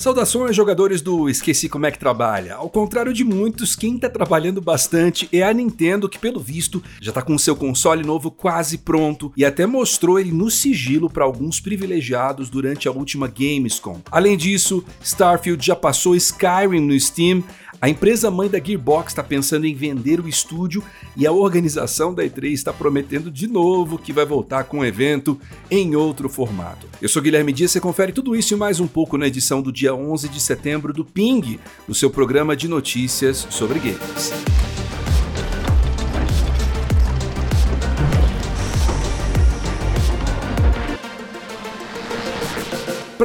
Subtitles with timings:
[0.00, 2.54] Saudações, jogadores do Esqueci Como é que Trabalha.
[2.54, 7.10] Ao contrário de muitos, quem está trabalhando bastante é a Nintendo, que pelo visto já
[7.10, 11.58] está com seu console novo quase pronto e até mostrou ele no sigilo para alguns
[11.58, 14.00] privilegiados durante a última Gamescom.
[14.08, 17.42] Além disso, Starfield já passou Skyrim no Steam,
[17.80, 20.82] a empresa mãe da Gearbox está pensando em vender o estúdio
[21.16, 25.38] e a organização da E3 está prometendo de novo que vai voltar com o evento
[25.70, 26.86] em outro formato.
[27.00, 29.72] Eu sou Guilherme Dias, você confere tudo isso e mais um pouco na edição do
[29.72, 34.67] dia 11 de setembro do Ping, o seu programa de notícias sobre games.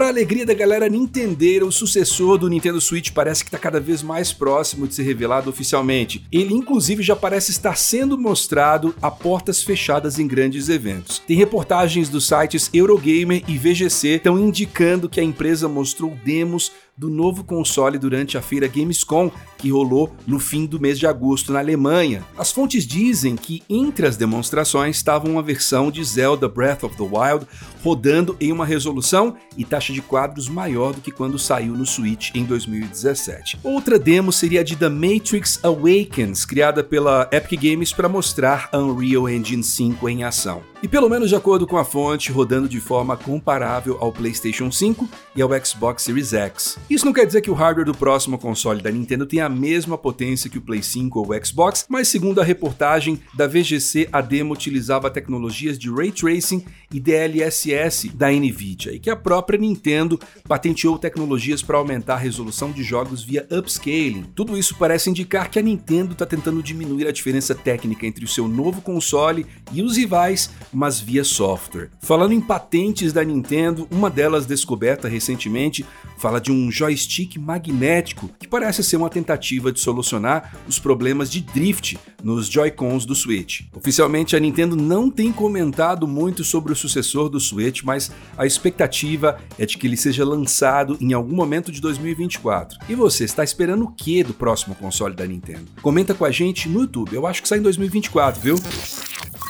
[0.04, 4.04] Para alegria da galera Nintendo, o sucessor do Nintendo Switch parece que está cada vez
[4.04, 6.26] mais próximo de ser revelado oficialmente.
[6.30, 11.20] Ele inclusive já parece estar sendo mostrado a portas fechadas em grandes eventos.
[11.20, 17.10] Tem reportagens dos sites Eurogamer e VGC estão indicando que a empresa mostrou demos do
[17.10, 21.60] novo console durante a feira Gamescom, que rolou no fim do mês de agosto na
[21.60, 22.24] Alemanha.
[22.38, 27.04] As fontes dizem que entre as demonstrações estava uma versão de Zelda Breath of the
[27.04, 27.48] Wild
[27.84, 32.32] rodando em uma resolução e taxa de quadros maior do que quando saiu no Switch
[32.34, 33.60] em 2017.
[33.64, 38.78] Outra demo seria a de The Matrix Awakens, criada pela Epic Games para mostrar a
[38.78, 40.62] Unreal Engine 5 em ação.
[40.82, 45.08] E pelo menos de acordo com a fonte, rodando de forma comparável ao PlayStation 5
[45.36, 46.78] e ao Xbox Series X.
[46.90, 49.98] Isso não quer dizer que o hardware do próximo console da Nintendo tenha a mesma
[49.98, 54.20] potência que o Play 5 ou o Xbox, mas segundo a reportagem da VGC, a
[54.20, 60.20] demo utilizava tecnologias de Ray Tracing e DLSS da Nvidia, e que a própria Nintendo
[60.48, 64.26] patenteou tecnologias para aumentar a resolução de jogos via upscaling.
[64.36, 68.28] Tudo isso parece indicar que a Nintendo está tentando diminuir a diferença técnica entre o
[68.28, 71.90] seu novo console e os rivais, mas via software.
[72.02, 75.86] Falando em patentes da Nintendo, uma delas descoberta recentemente
[76.18, 81.42] fala de um joystick magnético que parece ser uma tentativa de solucionar os problemas de
[81.42, 83.62] drift nos Joy-Cons do Switch.
[83.76, 89.38] Oficialmente, a Nintendo não tem comentado muito sobre o sucessor do Switch, mas a expectativa
[89.60, 92.80] é de que ele seja lançado em algum momento de 2024.
[92.90, 95.66] E você está esperando o que do próximo console da Nintendo?
[95.82, 97.14] Comenta com a gente no YouTube.
[97.14, 98.56] Eu acho que sai em 2024, viu?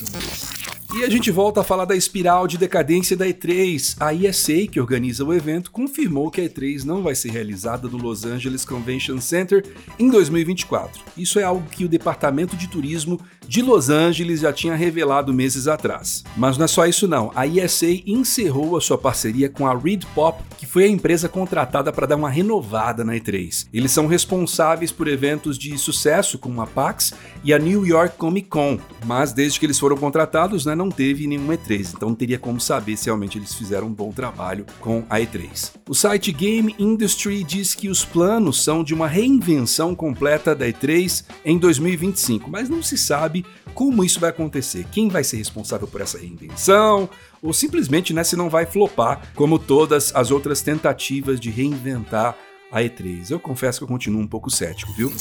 [0.98, 3.98] E a gente volta a falar da espiral de decadência da E3.
[4.00, 7.98] A ESA, que organiza o evento, confirmou que a E3 não vai ser realizada no
[7.98, 9.66] Los Angeles Convention Center
[10.00, 11.04] em 2024.
[11.18, 15.68] Isso é algo que o Departamento de Turismo de Los Angeles já tinha revelado meses
[15.68, 16.24] atrás.
[16.36, 17.30] Mas não é só isso não.
[17.36, 21.92] A ESA encerrou a sua parceria com a Reed Pop, que foi a empresa contratada
[21.92, 23.68] para dar uma renovada na E3.
[23.74, 27.14] Eles são responsáveis por eventos de sucesso como a PAX
[27.44, 30.92] e a New York Comic Con, mas desde que eles foram contratados, né, não não
[30.92, 34.66] teve nenhum E3, então não teria como saber se realmente eles fizeram um bom trabalho
[34.80, 35.74] com a E3.
[35.90, 41.26] O site Game Industry diz que os planos são de uma reinvenção completa da E3
[41.44, 43.44] em 2025, mas não se sabe
[43.74, 47.10] como isso vai acontecer, quem vai ser responsável por essa reinvenção,
[47.42, 52.38] ou simplesmente né, se não vai flopar como todas as outras tentativas de reinventar
[52.72, 53.32] a E3.
[53.32, 55.12] Eu confesso que eu continuo um pouco cético, viu?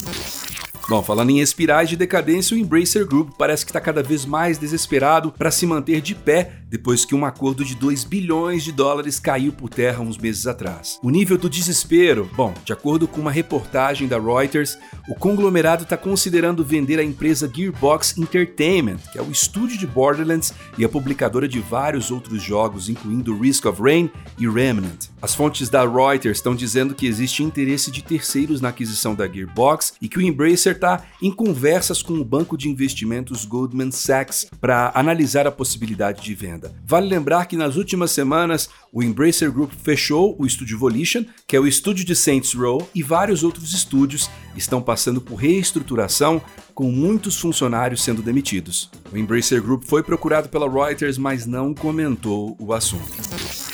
[0.87, 4.59] Bom, falando em espirais de decadência, o Embracer Group parece que está cada vez mais
[4.59, 9.19] desesperado para se manter de pé depois que um acordo de 2 bilhões de dólares
[9.19, 10.99] caiu por terra uns meses atrás.
[11.01, 14.77] O nível do desespero, bom, de acordo com uma reportagem da Reuters,
[15.07, 20.53] o conglomerado está considerando vender a empresa Gearbox Entertainment, que é o estúdio de Borderlands
[20.77, 25.09] e a publicadora de vários outros jogos, incluindo Risk of Rain e Remnant.
[25.21, 29.93] As fontes da Reuters estão dizendo que existe interesse de terceiros na aquisição da Gearbox
[30.01, 34.91] e que o Embracer está em conversas com o banco de investimentos Goldman Sachs para
[34.93, 36.54] analisar a possibilidade de venda.
[36.85, 41.59] Vale lembrar que nas últimas semanas o Embracer Group fechou o estúdio Volition, que é
[41.59, 46.41] o estúdio de Saints Row, e vários outros estúdios estão passando por reestruturação,
[46.73, 48.89] com muitos funcionários sendo demitidos.
[49.11, 53.64] O Embracer Group foi procurado pela Reuters, mas não comentou o assunto.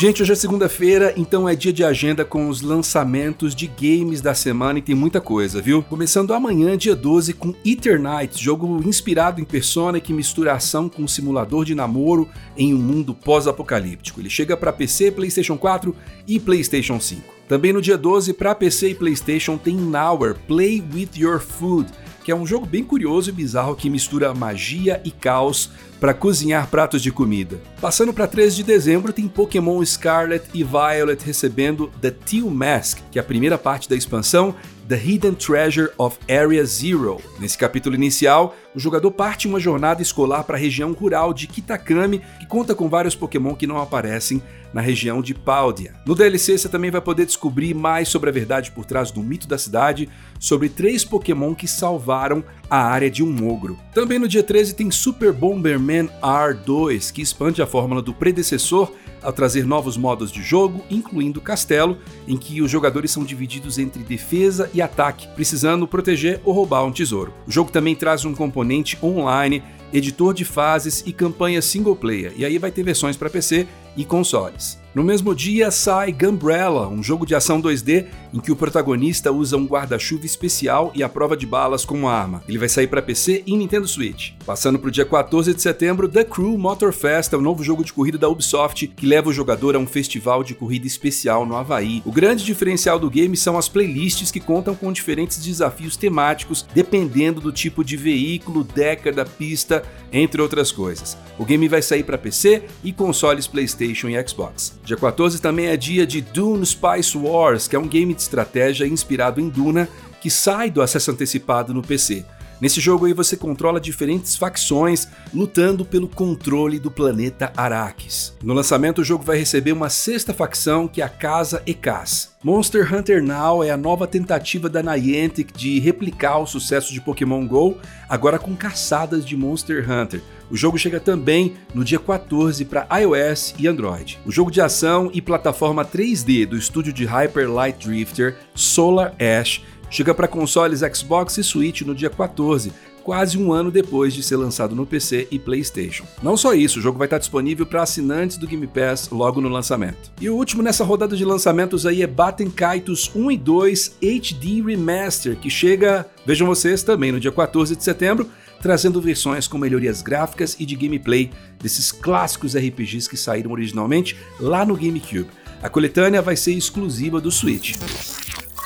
[0.00, 4.32] Gente, hoje é segunda-feira, então é dia de agenda com os lançamentos de games da
[4.32, 5.82] semana e tem muita coisa, viu?
[5.82, 11.08] Começando amanhã, dia 12, com Eternite, jogo inspirado em Persona que mistura ação com um
[11.08, 14.20] simulador de namoro em um mundo pós-apocalíptico.
[14.20, 15.92] Ele chega para PC, PlayStation 4
[16.28, 17.20] e PlayStation 5.
[17.48, 21.90] Também no dia 12, para PC e PlayStation tem Nowhere Play with Your Food
[22.28, 26.68] que é um jogo bem curioso e bizarro que mistura magia e caos para cozinhar
[26.68, 27.58] pratos de comida.
[27.80, 33.18] Passando para 13 de dezembro, tem Pokémon Scarlet e Violet recebendo The Teal Mask, que
[33.18, 34.54] é a primeira parte da expansão
[34.88, 37.20] The Hidden Treasure of Area Zero.
[37.38, 42.22] Nesse capítulo inicial, o jogador parte uma jornada escolar para a região rural de Kitakami,
[42.40, 44.42] que conta com vários Pokémon que não aparecem
[44.72, 45.92] na região de Paldia.
[46.06, 49.46] No DLC você também vai poder descobrir mais sobre a verdade por trás do mito
[49.46, 50.08] da cidade,
[50.40, 53.78] sobre três Pokémon que salvaram a área de um ogro.
[53.92, 58.90] Também no dia 13 tem Super Bomberman R2, que expande a fórmula do predecessor
[59.22, 64.02] ao trazer novos modos de jogo, incluindo Castelo, em que os jogadores são divididos entre
[64.02, 67.32] defesa e ataque, precisando proteger ou roubar um tesouro.
[67.46, 69.62] O jogo também traz um componente online
[69.92, 73.66] editor de fases e campanha single player, e aí vai ter versões para PC
[73.98, 74.78] e consoles.
[74.94, 79.56] No mesmo dia sai Gumbrella, um jogo de ação 2D em que o protagonista usa
[79.56, 82.42] um guarda-chuva especial e a prova de balas como arma.
[82.48, 84.32] Ele vai sair para PC e Nintendo Switch.
[84.46, 87.92] Passando para o dia 14 de setembro, The Crew Motorfest é o novo jogo de
[87.92, 92.02] corrida da Ubisoft que leva o jogador a um festival de corrida especial no Havaí.
[92.04, 97.40] O grande diferencial do game são as playlists que contam com diferentes desafios temáticos dependendo
[97.40, 101.16] do tipo de veículo, década, pista, entre outras coisas.
[101.38, 104.78] O game vai sair para PC e consoles PlayStation e Xbox.
[104.84, 108.86] Dia 14 também é dia de Dune Spice Wars, que é um game de estratégia
[108.86, 109.88] inspirado em Duna
[110.20, 112.24] que sai do acesso antecipado no PC.
[112.60, 118.36] Nesse jogo aí você controla diferentes facções lutando pelo controle do planeta Arrakis.
[118.42, 122.36] No lançamento o jogo vai receber uma sexta facção que é a Casa Ekaz.
[122.42, 127.46] Monster Hunter Now é a nova tentativa da Niantic de replicar o sucesso de Pokémon
[127.46, 127.76] GO,
[128.08, 130.22] agora com caçadas de Monster Hunter.
[130.50, 134.18] O jogo chega também no dia 14 para iOS e Android.
[134.24, 139.60] O jogo de ação e plataforma 3D do estúdio de Hyper Light Drifter, Solar Ash,
[139.90, 142.72] chega para consoles Xbox e Switch no dia 14,
[143.08, 146.04] quase um ano depois de ser lançado no PC e PlayStation.
[146.22, 149.48] Não só isso, o jogo vai estar disponível para assinantes do Game Pass logo no
[149.48, 150.12] lançamento.
[150.20, 154.62] E o último nessa rodada de lançamentos aí é Batten Kaitos 1 e 2 HD
[154.62, 158.28] Remaster, que chega, vejam vocês, também no dia 14 de setembro,
[158.60, 164.66] trazendo versões com melhorias gráficas e de gameplay desses clássicos RPGs que saíram originalmente lá
[164.66, 165.30] no GameCube.
[165.62, 167.76] A coletânea vai ser exclusiva do Switch.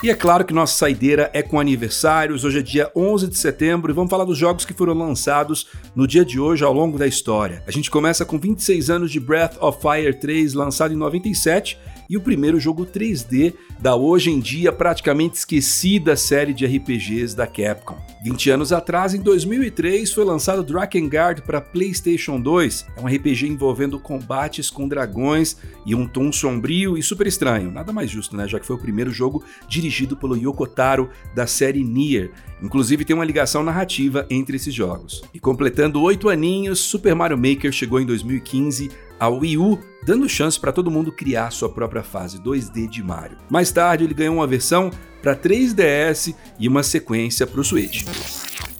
[0.02, 2.42] E é claro que nossa saideira é com aniversários.
[2.42, 6.08] Hoje é dia 11 de setembro e vamos falar dos jogos que foram lançados no
[6.08, 7.62] dia de hoje ao longo da história.
[7.68, 11.78] A gente começa com 26 anos de Breath of Fire 3, lançado em 97
[12.10, 17.46] e o primeiro jogo 3D da hoje em dia praticamente esquecida série de RPGs da
[17.46, 17.96] Capcom.
[18.24, 22.86] 20 anos atrás, em 2003, foi lançado Drakengard para PlayStation 2.
[22.96, 25.56] É um RPG envolvendo combates com dragões
[25.86, 27.70] e um tom sombrio e super estranho.
[27.70, 28.48] Nada mais justo, né?
[28.48, 32.30] Já que foi o primeiro jogo dirigido pelo Yoko Taro da série Nier.
[32.62, 35.22] Inclusive tem uma ligação narrativa entre esses jogos.
[35.34, 38.90] E completando oito aninhos, Super Mario Maker chegou em 2015
[39.20, 43.38] a Wii U, dando chance para todo mundo criar sua própria fase 2D de Mario.
[43.48, 44.90] Mais tarde, ele ganhou uma versão
[45.22, 48.04] para 3DS e uma sequência para o Switch.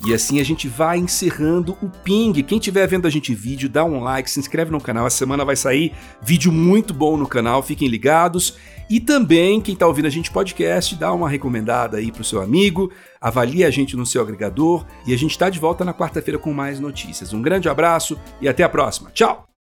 [0.04, 2.32] E assim a gente vai encerrando o ping.
[2.42, 5.06] Quem estiver vendo a gente vídeo, dá um like, se inscreve no canal.
[5.06, 8.56] Essa semana vai sair vídeo muito bom no canal, fiquem ligados.
[8.90, 12.92] E também, quem está ouvindo a gente podcast, dá uma recomendada aí pro seu amigo,
[13.20, 16.52] avalie a gente no seu agregador e a gente está de volta na quarta-feira com
[16.52, 17.32] mais notícias.
[17.32, 19.10] Um grande abraço e até a próxima.
[19.10, 19.51] Tchau!